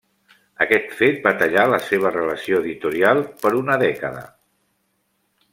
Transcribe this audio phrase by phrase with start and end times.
[0.63, 4.29] Aquest fet va tallar la seva relació l'editorial per una dècada.